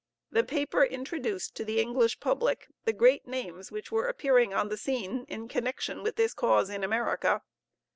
[0.31, 4.75] The paper introduced to the English public the great names which were appearing on the
[4.75, 7.43] scene in connection with this cause in America.